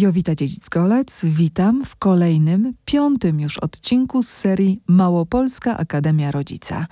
[0.00, 6.86] Jowita Dziedzic-Golec, witam w kolejnym, piątym już odcinku z serii Małopolska Akademia Rodzica.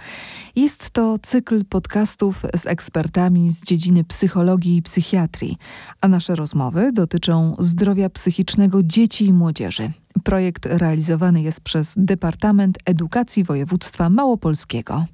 [0.56, 5.56] Jest to cykl podcastów z ekspertami z dziedziny psychologii i psychiatrii,
[6.00, 9.92] a nasze rozmowy dotyczą zdrowia psychicznego dzieci i młodzieży.
[10.24, 15.06] Projekt realizowany jest przez Departament Edukacji Województwa Małopolskiego.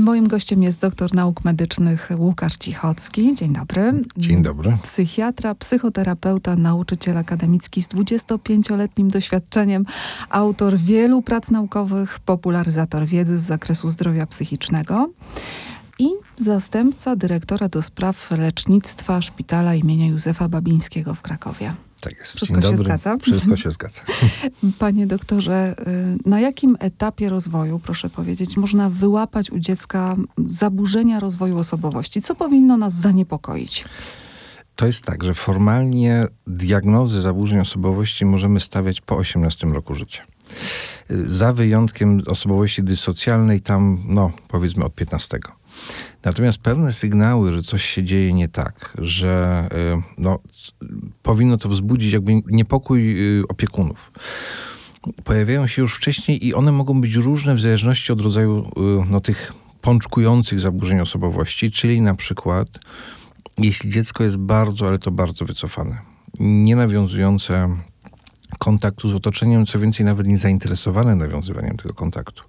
[0.00, 3.34] Moim gościem jest doktor nauk medycznych Łukasz Cichocki.
[3.34, 3.92] Dzień dobry.
[4.16, 4.76] Dzień dobry.
[4.82, 9.86] Psychiatra, psychoterapeuta, nauczyciel akademicki z 25-letnim doświadczeniem,
[10.30, 15.10] autor wielu prac naukowych, popularyzator wiedzy z zakresu zdrowia psychicznego
[15.98, 21.74] i zastępca dyrektora do spraw lecznictwa szpitala imienia Józefa Babińskiego w Krakowie.
[22.04, 22.36] Tak jest.
[22.36, 22.84] Wszystko Dzień się dobry.
[22.84, 23.16] zgadza?
[23.18, 24.00] Wszystko się zgadza.
[24.78, 25.74] Panie doktorze,
[26.26, 32.22] y, na jakim etapie rozwoju, proszę powiedzieć, można wyłapać u dziecka zaburzenia rozwoju osobowości?
[32.22, 33.84] Co powinno nas zaniepokoić?
[34.76, 40.22] To jest tak, że formalnie diagnozy zaburzeń osobowości możemy stawiać po 18 roku życia.
[41.10, 45.38] Za wyjątkiem osobowości dysocjalnej, tam, no, powiedzmy od 15.
[46.24, 50.38] Natomiast pewne sygnały, że coś się dzieje nie tak, że y, no,
[51.22, 54.12] powinno to wzbudzić jakby niepokój y, opiekunów.
[55.24, 59.20] Pojawiają się już wcześniej i one mogą być różne w zależności od rodzaju y, no,
[59.20, 62.68] tych pączkujących zaburzeń osobowości, czyli na przykład
[63.58, 65.98] jeśli dziecko jest bardzo, ale to bardzo wycofane,
[66.40, 67.76] nie nawiązujące
[68.58, 72.42] kontaktu z otoczeniem, co więcej, nawet nie zainteresowane nawiązywaniem tego kontaktu,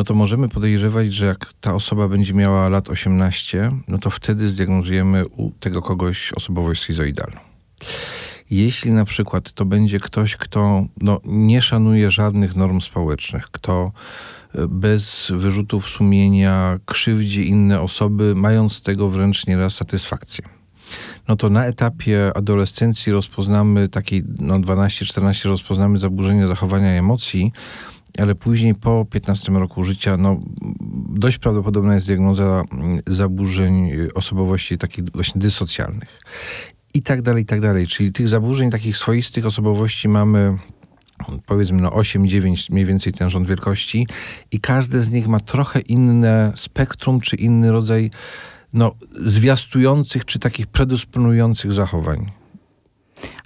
[0.00, 4.48] no to możemy podejrzewać, że jak ta osoba będzie miała lat 18, no to wtedy
[4.48, 7.40] zdiagnozujemy u tego kogoś osobowość schizoidalną.
[8.50, 13.92] Jeśli na przykład to będzie ktoś, kto no, nie szanuje żadnych norm społecznych, kto
[14.68, 20.44] bez wyrzutów sumienia krzywdzi inne osoby, mając z tego wręcz nieraz satysfakcję
[21.28, 27.52] no to na etapie adolescencji rozpoznamy takiej, no 12-14 rozpoznamy zaburzenie zachowania emocji,
[28.18, 30.40] ale później po 15 roku życia, no
[31.08, 32.62] dość prawdopodobna jest diagnoza
[33.06, 36.20] zaburzeń osobowości takich właśnie dysocjalnych.
[36.94, 37.86] I tak dalej, i tak dalej.
[37.86, 40.58] Czyli tych zaburzeń takich swoistych osobowości mamy
[41.46, 44.06] powiedzmy no 8-9 mniej więcej ten rząd wielkości
[44.52, 48.10] i każde z nich ma trochę inne spektrum, czy inny rodzaj
[48.72, 52.39] no, zwiastujących czy takich predysponujących zachowań.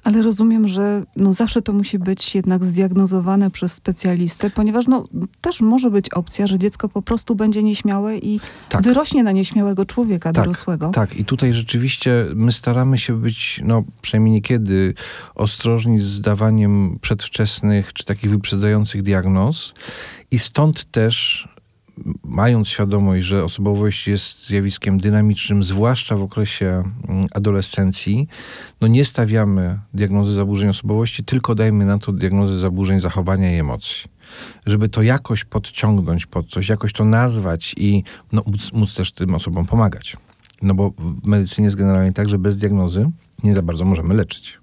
[0.04, 5.08] Ale rozumiem, że no zawsze to musi być jednak zdiagnozowane przez specjalistę, ponieważ no,
[5.40, 8.82] też może być opcja, że dziecko po prostu będzie nieśmiałe i tak.
[8.82, 10.88] wyrośnie na nieśmiałego człowieka tak, dorosłego.
[10.88, 14.94] Tak, i tutaj rzeczywiście my staramy się być, no przynajmniej niekiedy,
[15.34, 19.74] ostrożni z dawaniem przedwczesnych czy takich wyprzedzających diagnoz.
[20.30, 21.48] I stąd też
[22.24, 28.28] mając świadomość, że osobowość jest zjawiskiem dynamicznym, zwłaszcza w okresie mm, adolescencji,
[28.80, 34.04] no nie stawiamy diagnozy zaburzeń osobowości, tylko dajmy na to diagnozę zaburzeń zachowania i emocji.
[34.66, 38.02] Żeby to jakoś podciągnąć pod coś, jakoś to nazwać i
[38.32, 40.16] no, móc, móc też tym osobom pomagać.
[40.62, 43.10] No bo w medycynie jest generalnie tak, że bez diagnozy
[43.42, 44.58] nie za bardzo możemy leczyć.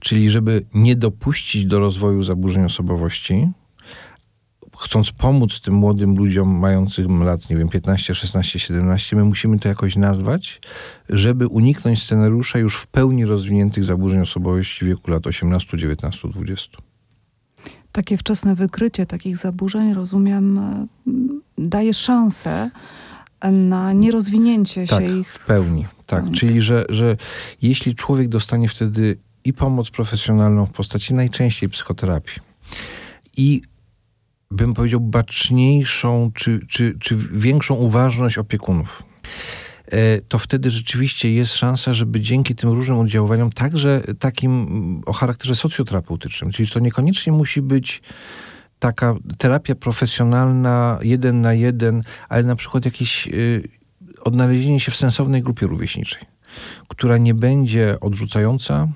[0.00, 3.48] Czyli żeby nie dopuścić do rozwoju zaburzeń osobowości,
[4.86, 9.68] chcąc pomóc tym młodym ludziom mającym lat, nie wiem, 15, 16, 17, my musimy to
[9.68, 10.60] jakoś nazwać,
[11.08, 16.78] żeby uniknąć scenariusza już w pełni rozwiniętych zaburzeń osobowości w wieku lat 18, 19, 20.
[17.92, 20.60] Takie wczesne wykrycie takich zaburzeń, rozumiem,
[21.58, 22.70] daje szansę
[23.52, 25.32] na nierozwinięcie tak, się ich.
[25.32, 25.86] w pełni.
[26.06, 27.16] Tak, czyli że, że
[27.62, 32.40] jeśli człowiek dostanie wtedy i pomoc profesjonalną w postaci najczęściej psychoterapii,
[33.36, 33.62] i
[34.50, 39.02] bym powiedział, baczniejszą czy, czy, czy większą uważność opiekunów.
[39.86, 45.54] E, to wtedy rzeczywiście jest szansa, żeby dzięki tym różnym oddziaływaniom, także takim o charakterze
[45.54, 48.02] socjoterapeutycznym, czyli to niekoniecznie musi być
[48.78, 53.68] taka terapia profesjonalna, jeden na jeden, ale na przykład jakieś y,
[54.24, 56.22] odnalezienie się w sensownej grupie rówieśniczej,
[56.88, 58.88] która nie będzie odrzucająca,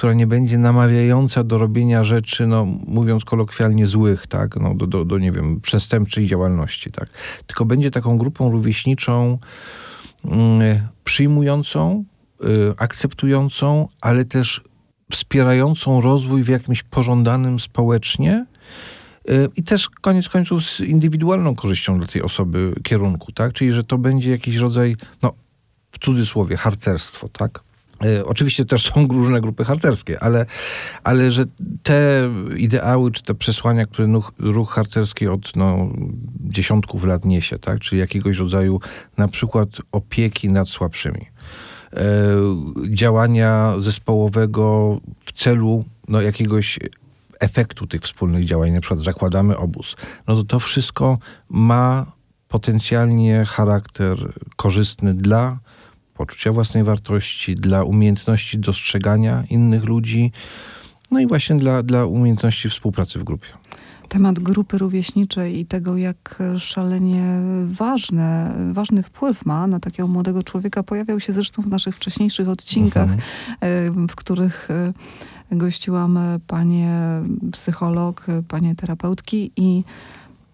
[0.00, 5.04] która nie będzie namawiająca do robienia rzeczy, no mówiąc kolokwialnie, złych, tak, no, do, do,
[5.04, 7.08] do nie wiem, przestępczej działalności, tak.
[7.46, 9.38] Tylko będzie taką grupą rówieśniczą,
[10.24, 12.04] mm, przyjmującą,
[12.44, 12.46] y,
[12.76, 14.60] akceptującą, ale też
[15.12, 18.46] wspierającą rozwój w jakimś pożądanym społecznie,
[19.30, 23.52] y, i też koniec końców z indywidualną korzyścią dla tej osoby kierunku, tak?
[23.52, 25.32] Czyli, że to będzie jakiś rodzaj, no
[25.92, 27.69] w cudzysłowie, harcerstwo, tak?
[28.04, 30.46] E, oczywiście też są różne grupy harcerskie, ale,
[31.04, 31.44] ale że
[31.82, 35.88] te ideały czy te przesłania, które ruch, harcerski od no,
[36.40, 37.80] dziesiątków lat niesie, tak?
[37.80, 38.80] czyli jakiegoś rodzaju
[39.16, 41.26] na przykład opieki nad słabszymi,
[41.92, 42.06] e,
[42.88, 46.78] działania zespołowego w celu no, jakiegoś
[47.40, 49.96] efektu tych wspólnych działań, na przykład zakładamy obóz,
[50.28, 51.18] no to to wszystko
[51.48, 52.12] ma
[52.48, 55.58] potencjalnie charakter korzystny dla
[56.20, 60.32] poczucia własnej wartości, dla umiejętności dostrzegania innych ludzi,
[61.10, 63.46] no i właśnie dla, dla umiejętności współpracy w grupie.
[64.08, 70.82] Temat grupy rówieśniczej i tego, jak szalenie ważne, ważny wpływ ma na takiego młodego człowieka,
[70.82, 73.10] pojawiał się zresztą w naszych wcześniejszych odcinkach,
[73.60, 74.08] mhm.
[74.08, 77.22] w których e, gościłam panie
[77.52, 79.84] psycholog, panie terapeutki i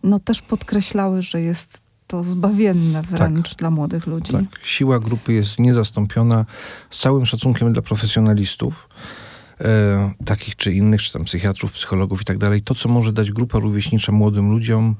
[0.02, 4.32] no też podkreślały, że jest to zbawienne wręcz tak, dla młodych ludzi.
[4.32, 4.44] Tak.
[4.62, 6.46] Siła grupy jest niezastąpiona
[6.90, 8.88] z całym szacunkiem dla profesjonalistów,
[9.60, 12.62] e, takich czy innych, czy tam psychiatrów, psychologów i tak dalej.
[12.62, 14.96] To, co może dać grupa rówieśnicza młodym ludziom,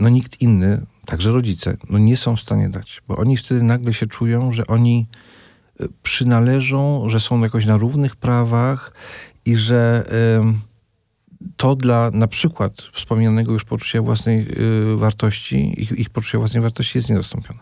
[0.00, 3.94] no nikt inny, także rodzice, no nie są w stanie dać, bo oni wtedy nagle
[3.94, 5.06] się czują, że oni
[5.80, 8.94] e, przynależą, że są jakoś na równych prawach
[9.44, 10.10] i że
[11.56, 14.46] to dla na przykład wspomnianego już poczucia własnej
[14.92, 17.58] y, wartości, ich, ich poczucia własnej wartości jest niezastąpione.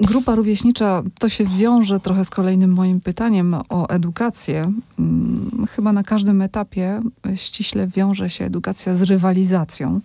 [0.00, 4.62] Grupa rówieśnicza to się wiąże trochę z kolejnym moim pytaniem o edukację.
[4.96, 7.00] Hmm, chyba na każdym etapie
[7.34, 10.00] ściśle wiąże się edukacja z rywalizacją.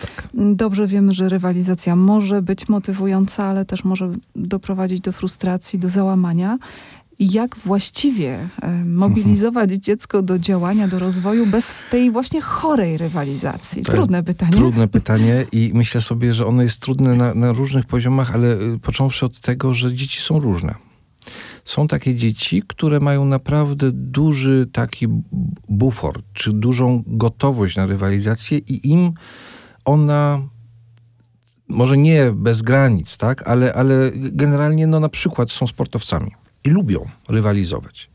[0.00, 0.28] Tak.
[0.34, 6.58] Dobrze wiemy, że rywalizacja może być motywująca, ale też może doprowadzić do frustracji, do załamania
[7.18, 9.80] jak właściwie e, mobilizować mhm.
[9.80, 13.82] dziecko do działania, do rozwoju bez tej właśnie chorej rywalizacji?
[13.82, 14.52] To trudne pytanie.
[14.52, 18.78] Trudne pytanie i myślę sobie, że ono jest trudne na, na różnych poziomach, ale y,
[18.78, 20.74] począwszy od tego, że dzieci są różne.
[21.64, 25.06] Są takie dzieci, które mają naprawdę duży taki
[25.68, 29.12] bufor, czy dużą gotowość na rywalizację i im
[29.84, 30.42] ona
[31.68, 36.30] może nie bez granic, tak, ale, ale generalnie no na przykład są sportowcami
[36.66, 38.10] i lubią rywalizować.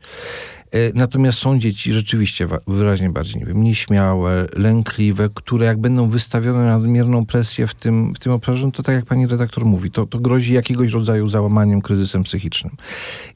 [0.70, 6.58] E, natomiast są dzieci rzeczywiście wyraźnie bardziej, nie wiem, nieśmiałe, lękliwe, które jak będą wystawione
[6.58, 9.90] na nadmierną presję w tym, w tym obszarze, no to tak jak pani redaktor mówi,
[9.90, 12.76] to, to grozi jakiegoś rodzaju załamaniem, kryzysem psychicznym.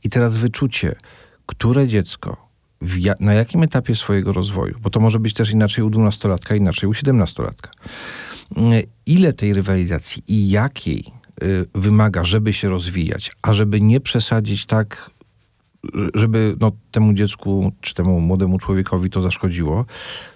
[0.05, 0.95] I teraz wyczucie,
[1.47, 2.47] które dziecko
[2.99, 6.89] ja, na jakim etapie swojego rozwoju, bo to może być też inaczej u dwunastolatka, inaczej
[6.89, 7.71] u siedemnastolatka,
[8.57, 8.61] e,
[9.07, 11.05] ile tej rywalizacji i jakiej
[11.75, 15.11] wymaga, żeby się rozwijać, a żeby nie przesadzić tak,
[16.15, 19.85] żeby no, temu dziecku czy temu młodemu człowiekowi to zaszkodziło,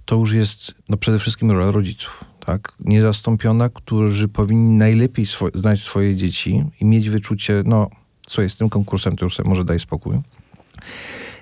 [0.05, 2.25] to już jest no, przede wszystkim rola rodziców.
[2.47, 2.73] Tak?
[2.81, 7.91] Niezastąpiona, którzy powinni najlepiej swo znać swoje dzieci i mieć wyczucie, no
[8.27, 10.17] co jest tym konkursem, to już sobie może daj spokój.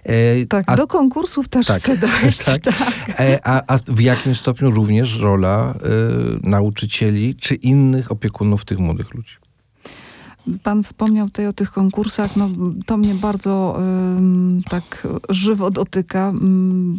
[0.05, 2.45] E, tak, a, do konkursów też tak, chcę dojść.
[2.45, 2.59] Tak.
[2.59, 3.21] tak.
[3.21, 9.15] E, a, a, w jakim stopniu również rola y, nauczycieli czy innych opiekunów tych młodych
[9.15, 9.35] ludzi?
[10.63, 12.37] Pan wspomniał tutaj o tych konkursach.
[12.37, 12.49] No,
[12.87, 13.81] to mnie bardzo
[14.61, 16.33] y, tak żywo dotyka.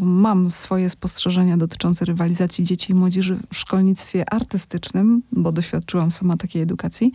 [0.01, 6.61] Mam swoje spostrzeżenia dotyczące rywalizacji dzieci i młodzieży w szkolnictwie artystycznym, bo doświadczyłam sama takiej
[6.61, 7.11] edukacji.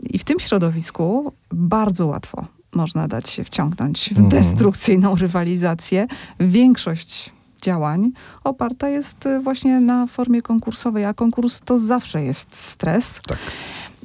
[0.00, 4.28] I w tym środowisku bardzo łatwo można dać się wciągnąć w mhm.
[4.28, 6.06] destrukcyjną rywalizację.
[6.40, 7.32] Większość
[7.62, 8.12] działań
[8.44, 13.20] oparta jest y, właśnie na formie konkursowej, a konkurs to zawsze jest stres.
[13.26, 13.38] Tak.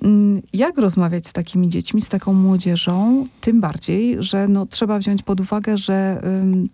[0.03, 3.27] Mm, jak rozmawiać z takimi dziećmi, z taką młodzieżą?
[3.41, 6.21] Tym bardziej, że no, trzeba wziąć pod uwagę, że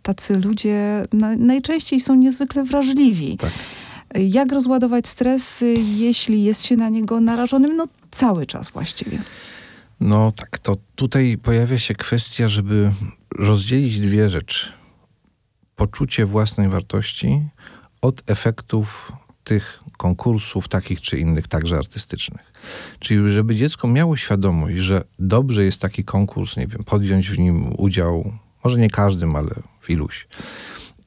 [0.02, 3.38] tacy ludzie na, najczęściej są niezwykle wrażliwi.
[3.38, 3.52] Tak.
[4.16, 5.64] Jak rozładować stres,
[5.96, 7.76] jeśli jest się na niego narażonym?
[7.76, 9.20] No cały czas właściwie.
[10.00, 12.92] No tak, to tutaj pojawia się kwestia, żeby
[13.36, 14.72] rozdzielić dwie rzeczy.
[15.76, 17.42] Poczucie własnej wartości
[18.02, 19.12] od efektów
[19.44, 22.54] tych konkursów, takich czy innych, także artystycznych.
[23.00, 27.74] Czyli żeby dziecko miało świadomość, że dobrze jest taki konkurs, nie wiem, podjąć w nim
[27.78, 28.34] udział,
[28.64, 30.28] może nie każdym, ale w iluś,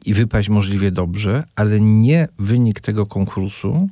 [0.06, 3.88] i wypaść możliwie dobrze, ale nie wynik tego konkursu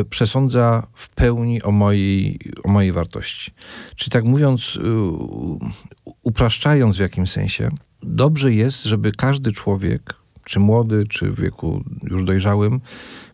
[0.00, 3.50] y, przesądza w pełni o mojej, o mojej wartości.
[3.96, 4.80] Czyli tak mówiąc, y,
[6.22, 7.68] upraszczając w jakimś sensie,
[8.02, 10.14] dobrze jest, żeby każdy człowiek,
[10.44, 12.80] czy młody, czy w wieku już dojrzałym,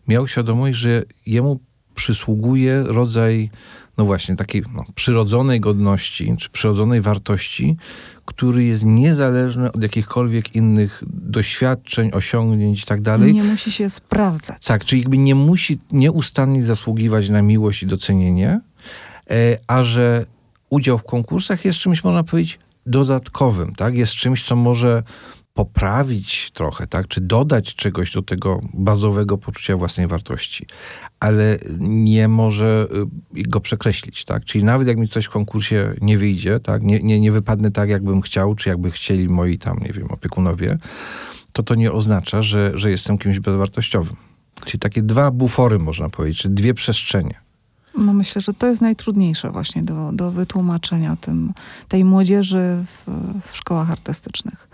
[0.09, 1.59] miał świadomość, że jemu
[1.95, 3.49] przysługuje rodzaj,
[3.97, 7.77] no właśnie, takiej no, przyrodzonej godności, czy przyrodzonej wartości,
[8.25, 13.33] który jest niezależny od jakichkolwiek innych doświadczeń, osiągnięć i tak dalej.
[13.33, 14.65] Nie musi się sprawdzać.
[14.65, 18.61] Tak, czyli jakby nie musi nieustannie zasługiwać na miłość i docenienie,
[19.29, 20.25] e, a że
[20.69, 23.95] udział w konkursach jest czymś, można powiedzieć, dodatkowym, tak?
[23.95, 25.03] Jest czymś, co może
[25.53, 27.07] poprawić trochę, tak?
[27.07, 30.65] czy dodać czegoś do tego bazowego poczucia własnej wartości,
[31.19, 32.87] ale nie może
[33.35, 34.25] y, go przekreślić.
[34.25, 34.45] Tak?
[34.45, 36.83] Czyli nawet jak mi coś w konkursie nie wyjdzie, tak?
[36.83, 40.77] nie, nie, nie wypadnę tak, jakbym chciał, czy jakby chcieli moi tam, nie wiem, opiekunowie,
[41.53, 44.15] to to nie oznacza, że, że jestem kimś bezwartościowym.
[44.65, 47.35] Czyli takie dwa bufory, można powiedzieć, czy dwie przestrzenie.
[47.97, 51.53] No myślę, że to jest najtrudniejsze właśnie do, do wytłumaczenia tym,
[51.87, 53.11] tej młodzieży w,
[53.51, 54.67] w szkołach artystycznych.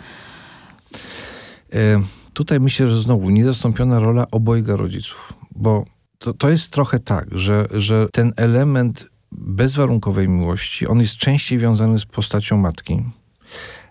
[1.74, 2.02] E,
[2.34, 5.86] tutaj myślę, że znowu niezastąpiona rola obojga rodziców, bo
[6.18, 12.00] to, to jest trochę tak, że, że ten element bezwarunkowej miłości, on jest częściej wiązany
[12.00, 13.04] z postacią matki.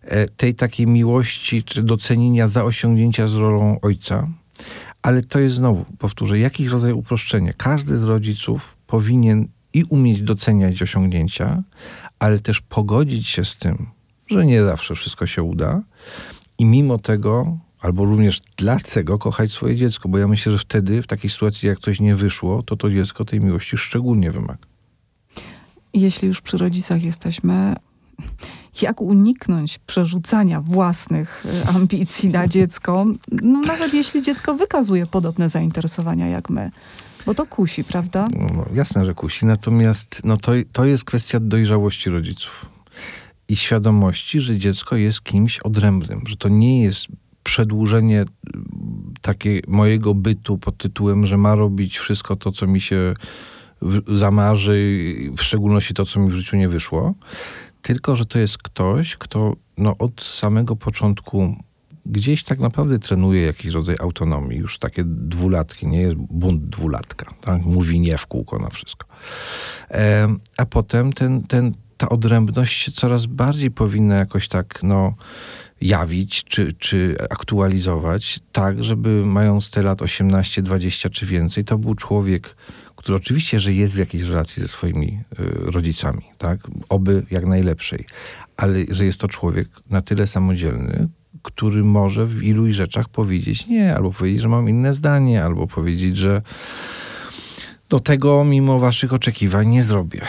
[0.02, 4.28] E, tej takiej miłości czy docenienia za osiągnięcia z rolą ojca,
[5.02, 7.52] ale to jest znowu, powtórzę, jakiś rodzaj uproszczenia.
[7.52, 11.62] Każdy z rodziców powinien i umieć doceniać osiągnięcia,
[12.18, 13.86] ale też pogodzić się z tym,
[14.26, 15.82] że nie zawsze wszystko się uda
[16.58, 21.06] i mimo tego, albo również dlatego kochać swoje dziecko, bo ja myślę, że wtedy, w
[21.06, 24.66] takiej sytuacji, jak coś nie wyszło, to to dziecko tej miłości szczególnie wymaga.
[25.94, 27.74] Jeśli już przy rodzicach jesteśmy,
[28.82, 33.06] jak uniknąć przerzucania własnych e, ambicji na dziecko,
[33.42, 36.70] no nawet jeśli dziecko wykazuje podobne zainteresowania jak my.
[37.26, 38.28] Bo to kusi, prawda?
[38.54, 39.46] No, jasne, że kusi.
[39.46, 42.66] Natomiast no to, to jest kwestia dojrzałości rodziców
[43.48, 47.06] i świadomości, że dziecko jest kimś odrębnym, że to nie jest
[47.42, 48.24] przedłużenie
[49.20, 53.14] takie mojego bytu pod tytułem, że ma robić wszystko to, co mi się
[54.14, 55.04] zamarzy,
[55.36, 57.14] w szczególności to, co mi w życiu nie wyszło,
[57.82, 61.56] tylko że to jest ktoś, kto no, od samego początku
[62.06, 67.62] gdzieś tak naprawdę trenuje jakiś rodzaj autonomii, już takie dwulatki, nie jest bunt dwulatka, tak?
[67.62, 69.06] mówi nie w kółko na wszystko.
[69.90, 75.14] E, a potem ten, ten, ta odrębność się coraz bardziej powinna jakoś tak, no,
[75.80, 81.94] jawić czy, czy aktualizować, tak, żeby mając te lat 18, 20 czy więcej, to był
[81.94, 82.56] człowiek,
[82.96, 88.04] który oczywiście, że jest w jakiejś relacji ze swoimi y, rodzicami, tak, oby jak najlepszej,
[88.56, 91.08] ale że jest to człowiek na tyle samodzielny,
[91.42, 96.16] który może w iluś rzeczach powiedzieć nie, albo powiedzieć, że mam inne zdanie, albo powiedzieć,
[96.16, 96.42] że
[97.88, 100.20] do tego mimo waszych oczekiwań nie zrobię.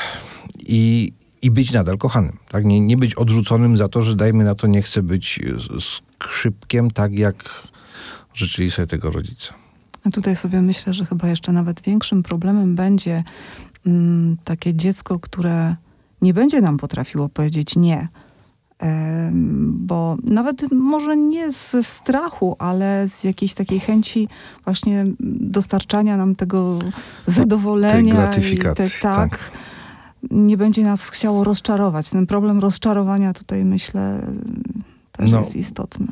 [0.60, 1.13] I,
[1.46, 2.38] i być nadal kochanym.
[2.50, 2.66] Tak?
[2.66, 5.40] Nie, nie być odrzuconym za to, że dajmy na to nie chcę być
[5.80, 7.36] skrzypkiem, tak jak
[8.34, 9.54] życzyli sobie tego rodzica.
[10.04, 13.24] A tutaj sobie myślę, że chyba jeszcze nawet większym problemem będzie
[13.86, 15.75] mm, takie dziecko, które
[16.22, 18.08] nie będzie nam potrafiło powiedzieć nie.
[19.62, 24.28] Bo nawet może nie z strachu, ale z jakiejś takiej chęci
[24.64, 25.06] właśnie
[25.40, 26.80] dostarczania nam tego
[27.25, 28.14] zadowolenia.
[28.16, 28.90] Tej gratyfikacji.
[28.90, 29.30] Te, tak.
[29.30, 29.52] tak
[30.32, 32.10] nie będzie nas chciało rozczarować.
[32.10, 34.27] Ten problem rozczarowania tutaj myślę
[35.12, 36.08] też no, jest istotny.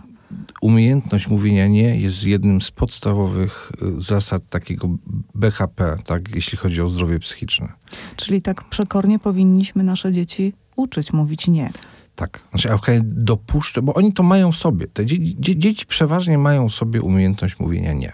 [0.62, 4.90] Umiejętność mówienia nie jest jednym z podstawowych y, zasad takiego
[5.36, 7.68] BHP, tak, jeśli chodzi o zdrowie psychiczne.
[8.16, 11.70] Czyli tak przekornie powinniśmy nasze dzieci uczyć mówić nie.
[12.16, 12.44] Tak.
[12.50, 14.88] Znaczy, ja dopuszczę, bo oni to mają w sobie.
[14.88, 18.14] Te dzieci, dzieci przeważnie mają w sobie umiejętność mówienia nie.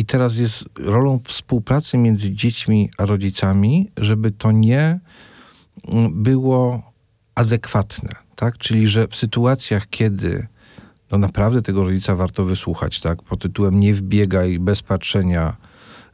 [0.00, 5.00] I teraz jest rolą współpracy między dziećmi a rodzicami, żeby to nie
[5.88, 6.92] mm, było
[7.34, 8.10] adekwatne.
[8.36, 8.58] Tak?
[8.58, 10.46] Czyli, że w sytuacjach, kiedy
[11.10, 13.22] no naprawdę tego rodzica warto wysłuchać, tak?
[13.22, 15.56] pod tytułem nie wbiegaj bez patrzenia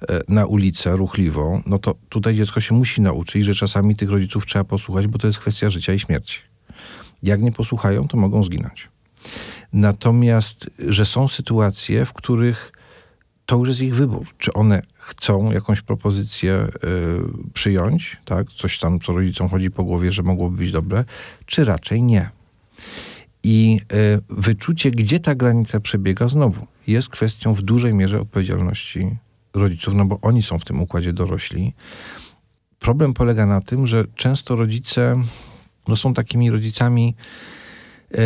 [0.09, 4.47] e, na ulicę ruchliwą, no to tutaj dziecko się musi nauczyć, że czasami tych rodziców
[4.47, 6.39] trzeba posłuchać, bo to jest kwestia życia i śmierci.
[7.23, 8.89] Jak nie posłuchają, to mogą zginąć.
[9.73, 12.73] Natomiast, że są sytuacje, w których
[13.47, 14.27] to już jest ich wybór.
[14.39, 18.53] Czy one chcą jakąś propozycję y, przyjąć, tak?
[18.53, 21.05] coś tam, co rodzicom chodzi po głowie, że mogłoby być dobre,
[21.47, 22.31] czy raczej nie.
[23.43, 29.17] I y, wyczucie, gdzie ta granica przebiega, znowu jest kwestią w dużej mierze odpowiedzialności
[29.55, 31.75] rodziców, no bo oni są w tym układzie dorośli.
[32.79, 35.23] Problem polega na tym, że często rodzice
[35.89, 37.15] no, są takimi rodzicami.
[38.15, 38.19] Y,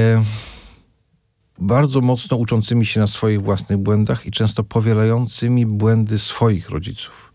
[1.61, 7.35] bardzo mocno uczącymi się na swoich własnych błędach i często powielającymi błędy swoich rodziców.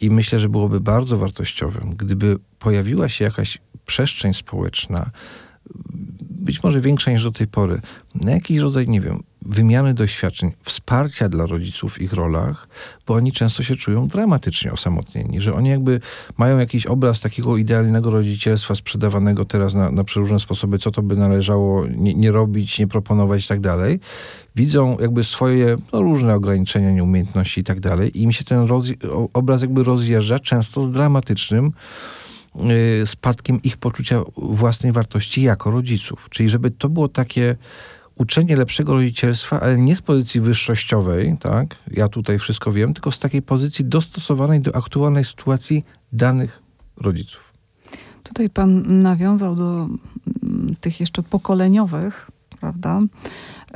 [0.00, 5.10] I myślę, że byłoby bardzo wartościowym, gdyby pojawiła się jakaś przestrzeń społeczna,
[6.20, 7.80] być może większa niż do tej pory,
[8.14, 12.68] na jakiś rodzaj, nie wiem, wymiany doświadczeń, wsparcia dla rodziców w ich rolach,
[13.06, 16.00] bo oni często się czują dramatycznie osamotnieni, że oni jakby
[16.36, 21.16] mają jakiś obraz takiego idealnego rodzicielstwa sprzedawanego teraz na, na przeróżne sposoby, co to by
[21.16, 24.00] należało nie, nie robić, nie proponować i tak dalej.
[24.56, 28.68] Widzą jakby swoje no, różne ograniczenia, nieumiejętności i tak dalej i im się ten
[29.32, 31.72] obraz jakby rozjeżdża często z dramatycznym
[33.02, 36.28] Y, spadkiem ich poczucia własnej wartości jako rodziców.
[36.30, 37.56] Czyli żeby to było takie
[38.16, 41.76] uczenie lepszego rodzicielstwa, ale nie z pozycji wyższościowej, tak?
[41.90, 46.62] Ja tutaj wszystko wiem, tylko z takiej pozycji dostosowanej do aktualnej sytuacji danych
[46.96, 47.52] rodziców.
[48.22, 49.88] Tutaj pan nawiązał do
[50.42, 52.30] mm, tych jeszcze pokoleniowych,
[52.60, 53.00] prawda?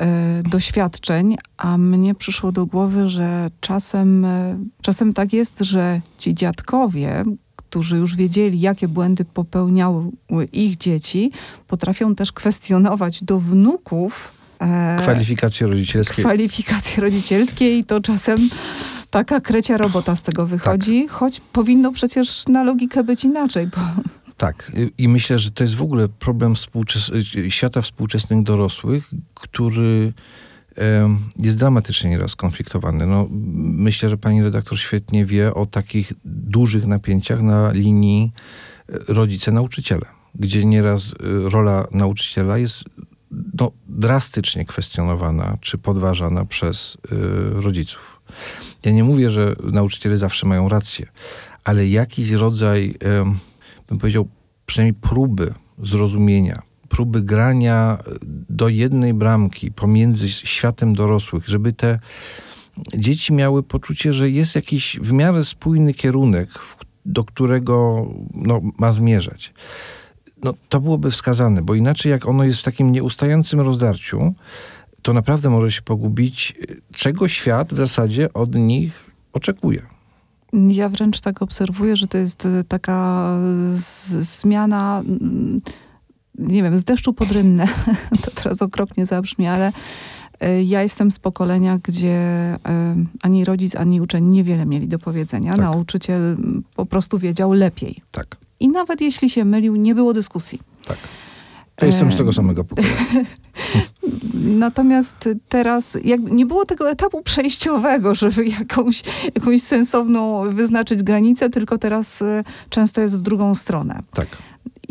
[0.01, 6.35] e, doświadczeń, a mnie przyszło do głowy, że czasem, e, czasem tak jest, że ci
[6.35, 7.23] dziadkowie,
[7.71, 10.11] którzy już wiedzieli, jakie błędy popełniały
[10.53, 11.33] ich dzieci,
[11.67, 16.23] potrafią też kwestionować do wnuków e, kwalifikacje rodzicielskie.
[16.23, 18.49] Kwalifikacje rodzicielskie i to czasem
[19.11, 21.17] taka krecia robota z tego wychodzi, tak.
[21.17, 23.67] choć powinno przecież na logikę być inaczej.
[23.67, 23.81] Bo...
[24.37, 27.11] Tak, i myślę, że to jest w ogóle problem współczes
[27.49, 30.13] świata współczesnych dorosłych, który
[31.37, 33.07] jest dramatycznie nieraz konfliktowany.
[33.07, 38.33] No, myślę, że pani redaktor świetnie wie o takich dużych napięciach na linii
[38.89, 41.15] e, rodzice-nauczyciele, gdzie nieraz e,
[41.51, 42.85] rola nauczyciela jest
[43.31, 48.21] no, drastycznie kwestionowana czy podważana przez y, rodziców.
[48.85, 51.07] Ja nie mówię, że nauczyciele zawsze mają rację,
[51.65, 52.95] ale jakiś rodzaj,
[53.89, 54.29] bym powiedział,
[54.67, 57.99] przynajmniej próby zrozumienia, próby grania
[58.49, 61.99] do jednej bramki pomiędzy światem dorosłych, żeby te
[62.95, 66.49] dzieci miały poczucie, że jest jakiś w miarę spójny kierunek,
[67.07, 69.53] do którego no, ma zmierzać.
[70.43, 74.35] No, to byłoby wskazane, bo inaczej jak ono jest w takim nieustającym rozdarciu,
[75.03, 76.59] to naprawdę może się pogubić,
[76.93, 79.83] czego świat w zasadzie od nich oczekuje.
[80.53, 83.27] Ja wręcz tak obserwuję, że to jest taka
[84.21, 85.61] zmiana mm,
[86.41, 87.65] nie wiem, z deszczu pod rynnę,
[88.23, 89.73] to teraz okropnie zabrzmi, ale
[90.41, 92.59] e, ja jestem z pokolenia, gdzie e,
[93.23, 95.53] ani rodzic, ani uczeń niewiele mieli do powiedzenia.
[95.53, 95.61] Tak.
[95.61, 96.37] Nauczyciel
[96.77, 98.03] po prostu wiedział lepiej.
[98.11, 98.37] Tak.
[98.61, 100.61] I nawet jeśli się mylił, nie było dyskusji.
[100.87, 100.99] Tak.
[101.81, 102.95] Ja jestem z tego samego pokolenia.
[104.65, 109.03] Natomiast teraz jakby nie było tego etapu przejściowego, żeby jakąś,
[109.35, 114.03] jakąś sensowną wyznaczyć granicę, tylko teraz e, często jest w drugą stronę.
[114.13, 114.29] Tak.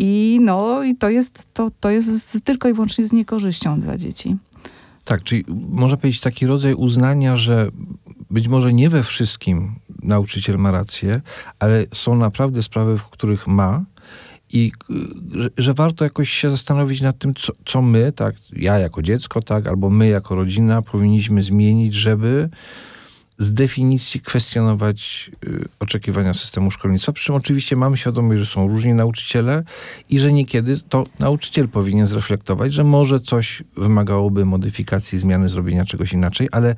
[0.01, 4.35] I no, i to jest, to, to jest tylko i wyłącznie z niekorzyścią dla dzieci.
[5.05, 7.69] Tak, czyli można powiedzieć taki rodzaj uznania, że
[8.29, 11.21] być może nie we wszystkim nauczyciel ma rację,
[11.59, 13.83] ale są naprawdę sprawy, w których ma
[14.53, 14.71] i
[15.31, 19.41] że, że, warto jakoś się zastanowić nad tym, co, co my, tak, ja jako dziecko,
[19.41, 22.49] tak, albo my jako rodzina powinniśmy zmienić, żeby
[23.39, 27.11] z definicji kwestionować y, oczekiwania systemu szkolnictwa.
[27.11, 29.63] Przy czym oczywiście mamy świadomość, że są różni nauczyciele
[30.09, 36.13] i że niekiedy to nauczyciel powinien zreflektować, że może coś wymagałoby modyfikacji, zmiany, zrobienia czegoś
[36.13, 36.75] inaczej, ale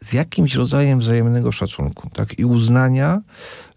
[0.00, 2.38] z jakimś rodzajem wzajemnego szacunku tak?
[2.38, 3.20] i uznania,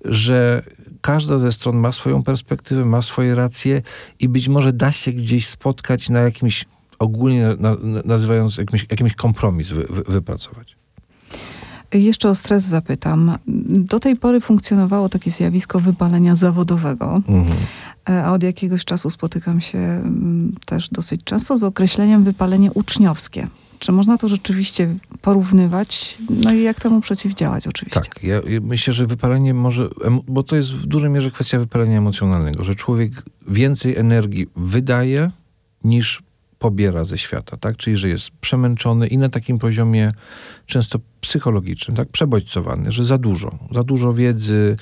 [0.06, 0.64] że
[1.02, 3.82] każda ze stron ma swoją perspektywę, ma swoje racje
[4.20, 6.66] i być może da się gdzieś spotkać na jakimś
[7.00, 10.79] ogólnie na, nazywając jakimś, jakimś kompromis wy, wy, wypracować.
[11.94, 13.38] Jeszcze o stres zapytam.
[13.68, 17.58] Do tej pory funkcjonowało takie zjawisko wypalenia zawodowego, mhm.
[18.10, 23.48] E, a od jakiegoś czasu spotykam się mm, też dosyć często z określeniem wypalenie uczniowskie.
[23.80, 26.18] Czy można to rzeczywiście porównywać?
[26.30, 28.00] No i jak temu przeciwdziałać oczywiście?
[28.00, 29.90] Tak, ja myślę, że wypalenie może,
[30.28, 33.12] bo to jest w dużej mierze kwestia wypalenia emocjonalnego, że człowiek
[33.48, 35.32] więcej energii wydaje
[35.84, 36.24] niż
[36.60, 37.78] pobiera ze świata, tak?
[37.78, 40.12] Czyli, że jest przemęczony i na takim poziomie
[40.66, 42.10] często psychologicznym, tak?
[42.10, 44.76] Przebodźcowany, że za dużo, za dużo wiedzy,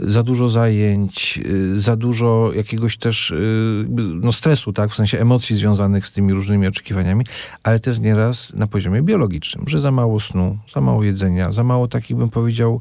[0.00, 3.86] za dużo zajęć, y, za dużo jakiegoś też y,
[4.20, 4.90] no, stresu, tak?
[4.90, 7.24] W sensie emocji związanych z tymi różnymi oczekiwaniami,
[7.62, 11.88] ale też nieraz na poziomie biologicznym, że za mało snu, za mało jedzenia, za mało
[11.88, 12.80] takich, bym powiedział,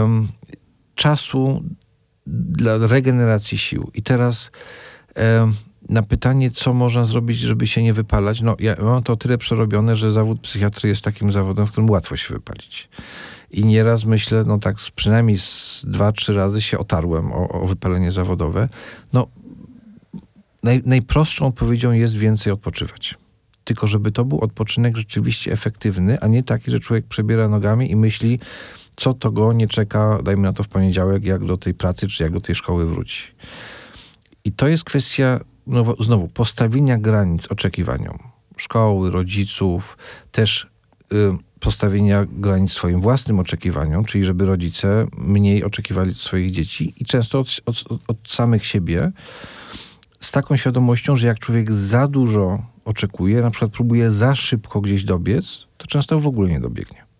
[0.00, 0.28] um,
[0.94, 1.62] czasu
[2.26, 3.90] dla regeneracji sił.
[3.94, 4.50] I teraz
[5.16, 5.54] um,
[5.92, 9.96] na pytanie, co można zrobić, żeby się nie wypalać, no ja mam to tyle przerobione,
[9.96, 12.88] że zawód psychiatry jest takim zawodem, w którym łatwo się wypalić.
[13.50, 18.12] I nieraz myślę, no tak przynajmniej z dwa, trzy razy się otarłem o, o wypalenie
[18.12, 18.68] zawodowe.
[19.12, 19.26] No
[20.62, 23.14] naj, najprostszą odpowiedzią jest więcej odpoczywać.
[23.64, 27.96] Tylko żeby to był odpoczynek rzeczywiście efektywny, a nie taki, że człowiek przebiera nogami i
[27.96, 28.38] myśli,
[28.96, 32.22] co to go nie czeka, dajmy na to w poniedziałek, jak do tej pracy, czy
[32.22, 33.22] jak do tej szkoły wróci.
[34.44, 38.18] I to jest kwestia no, znowu postawienia granic oczekiwaniom
[38.56, 39.98] szkoły, rodziców,
[40.32, 40.66] też
[41.12, 41.16] y,
[41.60, 47.40] postawienia granic swoim własnym oczekiwaniom, czyli żeby rodzice mniej oczekiwali od swoich dzieci i często
[47.40, 49.12] od, od, od samych siebie,
[50.20, 55.04] z taką świadomością, że jak człowiek za dużo oczekuje, na przykład próbuje za szybko gdzieś
[55.04, 57.11] dobiec, to często w ogóle nie dobiegnie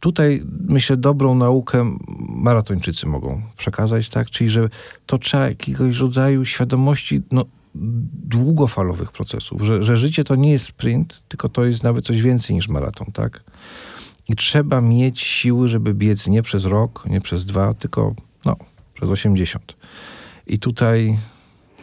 [0.00, 1.96] tutaj myślę, dobrą naukę
[2.28, 4.30] maratończycy mogą przekazać, tak?
[4.30, 4.68] Czyli, że
[5.06, 7.44] to trzeba jakiegoś rodzaju świadomości no,
[8.24, 12.56] długofalowych procesów, że, że życie to nie jest sprint, tylko to jest nawet coś więcej
[12.56, 13.44] niż maraton, tak?
[14.28, 18.56] I trzeba mieć siły, żeby biec nie przez rok, nie przez dwa, tylko no,
[18.94, 19.76] przez 80.
[20.46, 21.18] I tutaj.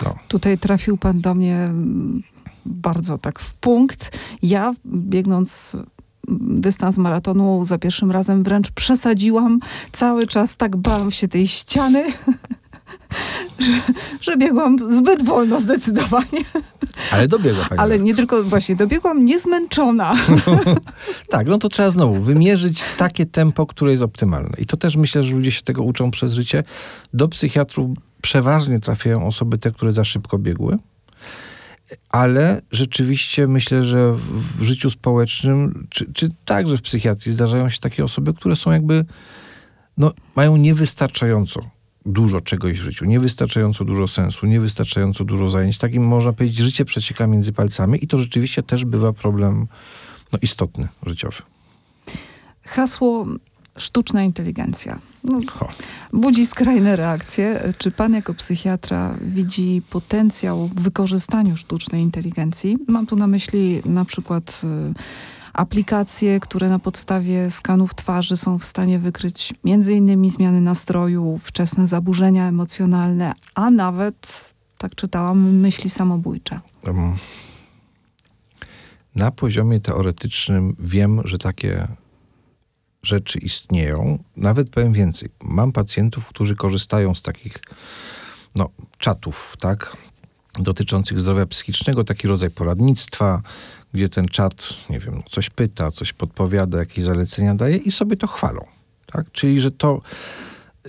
[0.04, 0.16] No.
[0.28, 1.70] Tutaj trafił pan do mnie
[2.66, 4.18] bardzo tak w punkt.
[4.42, 5.78] Ja biegnąc
[6.28, 9.60] dystans maratonu za pierwszym razem wręcz przesadziłam.
[9.92, 12.06] Cały czas tak bałam się tej ściany,
[13.60, 13.72] że,
[14.22, 16.42] że biegłam zbyt wolno zdecydowanie.
[17.12, 17.82] Ale dobiegła pani.
[17.82, 20.14] Ale nie tylko, właśnie, dobiegłam niezmęczona.
[21.30, 24.54] tak, no to trzeba znowu wymierzyć takie tempo, które jest optymalne.
[24.58, 26.64] I to też myślę, że ludzie się tego uczą przez życie.
[27.14, 30.78] Do psychiatrów przeważnie trafiają osoby te, które za szybko biegły.
[32.10, 34.14] Ale rzeczywiście myślę, że
[34.60, 39.06] w życiu społecznym, czy, czy także w psychiatrii zdarzają się takie osoby, które są jakby,
[39.98, 41.70] no, mają niewystarczająco
[42.06, 45.78] dużo czegoś w życiu, niewystarczająco dużo sensu, niewystarczająco dużo zajęć.
[45.78, 49.68] Takim można powiedzieć, życie przecieka między palcami i to rzeczywiście też bywa problem
[50.34, 51.38] no, istotny, życiowy.
[52.64, 53.28] Hasło
[53.78, 55.00] sztuczna inteligencja.
[55.28, 55.40] No,
[56.14, 57.74] budzi skrajne reakcje.
[57.78, 62.78] Czy pan jako psychiatra widzi potencjał w wykorzystaniu sztucznej inteligencji?
[62.88, 64.94] Mam tu na myśli na przykład y,
[65.54, 71.88] aplikacje, które na podstawie skanów twarzy są w stanie wykryć między innymi zmiany nastroju, wczesne
[71.88, 76.60] zaburzenia emocjonalne, a nawet, tak czytałam, myśli samobójcze.
[79.16, 81.88] Na poziomie teoretycznym wiem, że takie
[83.08, 84.24] rzeczy istnieją.
[84.38, 85.30] Nawet powiem więcej.
[85.44, 87.60] Mam pacjentów, którzy korzystają z takich
[88.56, 89.98] no, czatów, tak?
[90.60, 93.42] Dotyczących zdrowia psychicznego, taki rodzaj poradnictwa,
[93.94, 98.28] gdzie ten czat, nie wiem, coś pyta, coś podpowiada, jakieś zalecenia daje i sobie to
[98.28, 98.66] chwalą.
[99.06, 99.32] Tak?
[99.32, 100.02] Czyli, że to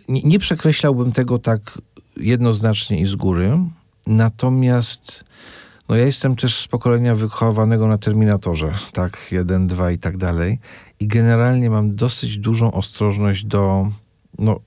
[0.08, 1.78] nie, nie przekreślałbym tego tak
[2.16, 3.58] jednoznacznie i z góry,
[4.06, 5.24] natomiast
[5.88, 10.58] no ja jestem też z pokolenia wychowanego na Terminatorze, tak, jeden, dwa i tak dalej.
[11.00, 13.90] I generalnie mam dosyć dużą ostrożność do
[14.38, 14.60] no,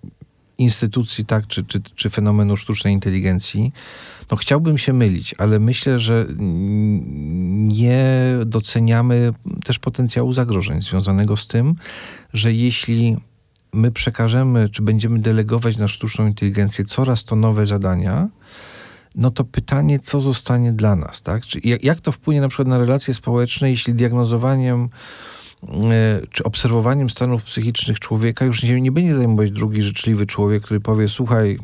[0.58, 3.74] instytucji, tak, czy, czy, czy fenomenu sztucznej inteligencji.
[4.32, 6.26] No chciałbym się mylić, ale myślę, że
[7.68, 11.76] nie doceniamy też potencjału zagrożeń związanego z tym,
[12.34, 13.18] że jeśli
[13.74, 18.30] my przekażemy, czy będziemy delegować na sztuczną inteligencję coraz to nowe zadania,
[19.15, 21.45] no to pytanie, co zostanie dla nas, tak?
[21.45, 24.89] Czy jak, jak to wpłynie na przykład na relacje społeczne, jeśli diagnozowaniem
[25.63, 30.80] e, czy obserwowaniem stanów psychicznych człowieka już nie, nie będzie zajmować drugi życzliwy człowiek, który
[30.80, 31.60] powie, słuchaj,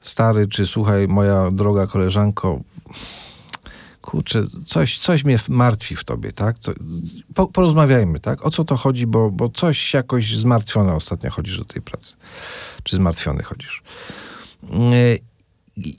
[0.00, 2.60] stary, czy słuchaj, moja droga koleżanko,
[4.02, 6.58] kurczę, coś, coś mnie martwi w tobie, tak?
[6.58, 6.72] Co,
[7.34, 8.46] po, porozmawiajmy, tak?
[8.46, 12.14] O co to chodzi, bo, bo coś jakoś zmartwione ostatnio chodzisz do tej pracy.
[12.82, 13.82] Czy zmartwiony chodzisz.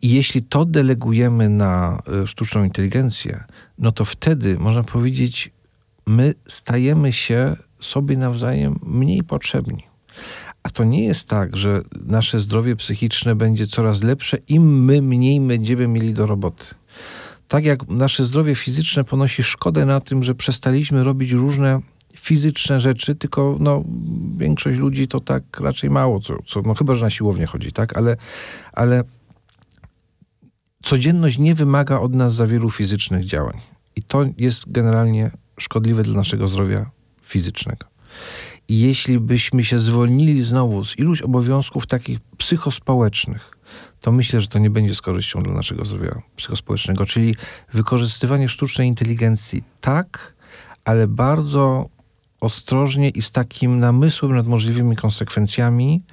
[0.02, 3.44] Jeśli to delegujemy na e, sztuczną inteligencję,
[3.80, 5.52] no to wtedy można powiedzieć,
[6.08, 9.84] my stajemy się sobie nawzajem mniej potrzebni.
[10.64, 15.40] A to nie jest tak, że nasze zdrowie psychiczne będzie coraz lepsze, im my mniej
[15.40, 16.66] będziemy mieli do roboty.
[17.48, 21.82] Tak jak nasze zdrowie fizyczne ponosi szkodę na tym, że przestaliśmy robić różne
[22.16, 23.84] fizyczne rzeczy, tylko no,
[24.38, 27.98] większość ludzi to tak raczej mało, co, co, no chyba, że na siłownię chodzi, tak,
[27.98, 28.18] ale,
[28.74, 29.04] ale
[30.84, 33.58] codzienność nie wymaga od nas za wielu fizycznych działań.
[33.96, 36.90] I to jest generalnie szkodliwe dla naszego zdrowia
[37.24, 37.86] fizycznego.
[38.68, 43.58] I jeśli byśmy się zwolnili znowu z iluś obowiązków takich psychospołecznych,
[44.02, 47.06] to myślę, że to nie będzie z korzyścią dla naszego zdrowia psychospołecznego.
[47.06, 47.36] Czyli
[47.74, 50.34] wykorzystywanie sztucznej inteligencji tak,
[50.86, 51.90] ale bardzo
[52.40, 56.04] ostrożnie i z takim namysłem nad możliwymi konsekwencjami.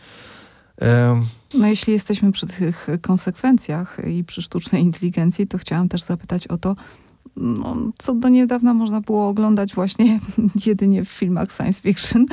[1.55, 6.59] No jeśli jesteśmy przy tych konsekwencjach i przy sztucznej inteligencji, to chciałam też zapytać o
[6.59, 6.77] to,
[7.37, 10.21] no, co do niedawna można było oglądać właśnie
[10.66, 12.27] jedynie w filmach science fiction,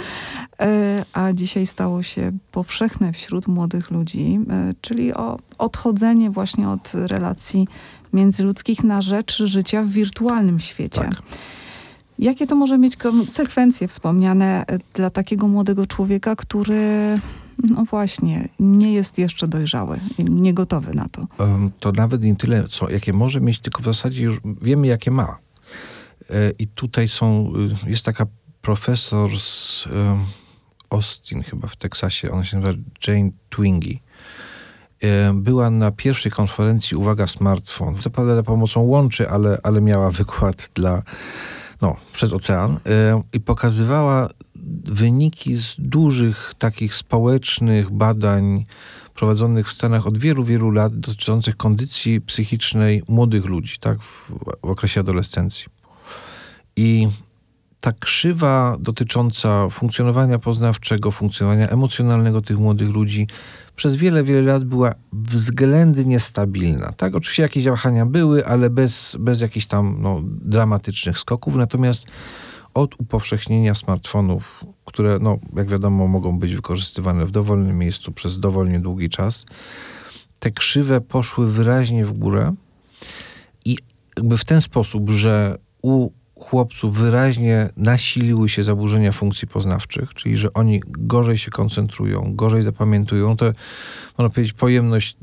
[0.60, 6.92] e, a dzisiaj stało się powszechne wśród młodych ludzi, e, czyli o odchodzenie właśnie od
[6.94, 7.68] relacji
[8.14, 11.02] międzyludzkich na rzecz życia w wirtualnym świecie.
[11.02, 11.22] Tak.
[12.20, 17.20] Jakie to może mieć konsekwencje wspomniane dla takiego młodego człowieka, który
[17.64, 21.28] no właśnie, nie jest jeszcze dojrzały, nie gotowy na to.
[21.80, 25.38] To nawet nie tyle, co, jakie może mieć, tylko w zasadzie już wiemy, jakie ma.
[26.30, 27.54] E, I tutaj są,
[27.86, 28.26] y, jest taka
[28.62, 29.88] profesor z
[30.90, 34.00] Austin chyba w Teksasie, ona się nazywa Jane Twingy.
[35.02, 37.98] E, była na pierwszej konferencji Uwaga Smartfon.
[37.98, 41.04] Co prawda za pomocą łączy, ale, ale miała wykład dla,
[41.82, 44.30] no, przez ocean e, i pokazywała
[44.86, 48.66] wyniki z dużych takich społecznych badań
[49.16, 54.32] prowadzonych w Stanach od wielu, wielu lat dotyczących kondycji psychicznej młodych ludzi, tak, w,
[54.64, 55.66] w okresie adolescencji.
[56.76, 57.08] I
[57.82, 63.28] ta krzywa dotycząca funkcjonowania poznawczego, funkcjonowania emocjonalnego tych młodych ludzi
[63.76, 66.92] przez wiele, wiele lat była względnie stabilna.
[66.92, 71.56] Tak, oczywiście jakieś wahania były, ale bez, bez jakichś tam no, dramatycznych skoków.
[71.56, 72.06] Natomiast
[72.74, 78.80] od upowszechnienia smartfonów, które, no, jak wiadomo, mogą być wykorzystywane w dowolnym miejscu przez dowolnie
[78.80, 79.46] długi czas,
[80.40, 82.56] te krzywe poszły wyraźnie w górę
[83.66, 83.78] i
[84.18, 90.54] jakby w ten sposób, że u chłopców wyraźnie nasiliły się zaburzenia funkcji poznawczych, czyli że
[90.54, 93.46] oni gorzej się koncentrują, gorzej zapamiętują, to
[94.18, 95.18] można powiedzieć pojemność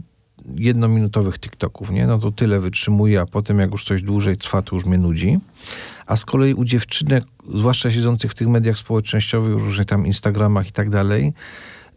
[0.54, 2.06] jednominutowych TikToków, nie?
[2.06, 5.38] No to tyle wytrzymuje, a potem jak już coś dłużej trwa, to już mnie nudzi.
[6.06, 7.24] A z kolei u dziewczynek,
[7.54, 11.32] zwłaszcza siedzących w tych mediach społecznościowych, różnych tam Instagramach i tak dalej,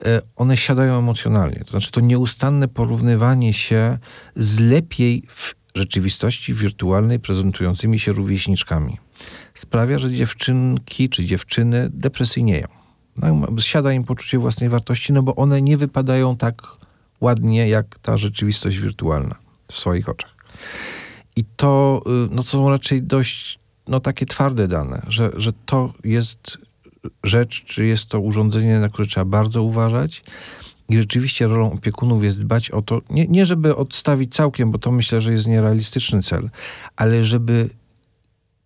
[0.06, 1.60] e, one siadają emocjonalnie.
[1.60, 3.98] To znaczy to nieustanne porównywanie się
[4.36, 8.98] z lepiej w rzeczywistości wirtualnej prezentującymi się rówieśniczkami
[9.60, 12.68] sprawia, że dziewczynki czy dziewczyny depresyjnieją.
[13.18, 16.62] No, siada im poczucie własnej wartości, no bo one nie wypadają tak
[17.22, 19.36] ładnie jak ta rzeczywistość wirtualna
[19.72, 20.36] w swoich oczach.
[21.36, 26.58] I to y, no, są raczej dość no, takie twarde dane, że, że to jest
[27.24, 30.24] rzecz, czy jest to urządzenie, na które trzeba bardzo uważać.
[30.90, 34.92] I rzeczywiście rolą opiekunów jest dbać o to, nie, nie żeby odstawić całkiem, bo to
[34.92, 36.50] myślę, że jest nierealistyczny cel,
[36.96, 37.70] ale żeby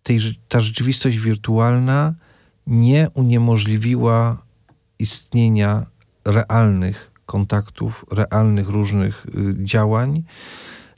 [0.02, 2.14] tej, ta rzeczywistość wirtualna
[2.66, 4.38] nie uniemożliwiła
[4.98, 5.86] istnienia
[6.24, 10.22] realnych kontaktów, realnych różnych y, działań.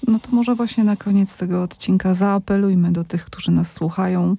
[0.06, 4.36] No to może właśnie na koniec tego odcinka zaapelujmy do tych, którzy nas słuchają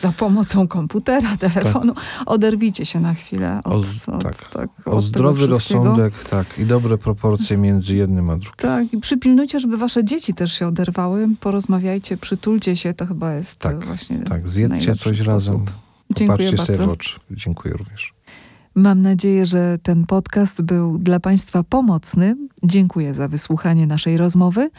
[0.00, 1.94] za pomocą komputera, telefonu.
[1.94, 2.04] Tak.
[2.26, 4.50] Oderwijcie się na chwilę od, o, od, tak.
[4.50, 8.52] Tak, o zdrowy rozsądek tak, i dobre proporcje między jednym a drugim.
[8.56, 11.28] Tak, i przypilnujcie, żeby wasze dzieci też się oderwały.
[11.40, 15.26] Porozmawiajcie, przytulcie się, to chyba jest tak, właśnie Tak, zjedzcie coś sposób.
[15.26, 15.64] razem.
[16.16, 16.66] Dziękuję bardzo.
[16.66, 17.20] sobie w oczy.
[17.30, 18.12] Dziękuję również.
[18.74, 22.36] Mam nadzieję, że ten podcast był dla Państwa pomocny.
[22.64, 24.70] Dziękuję za wysłuchanie naszej rozmowy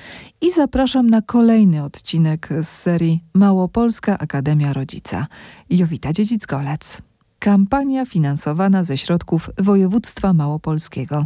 [0.41, 5.27] i zapraszam na kolejny odcinek z serii Małopolska Akademia Rodzica.
[5.69, 7.01] Jowita Dziedzic-Golec.
[7.39, 11.25] Kampania finansowana ze środków województwa małopolskiego.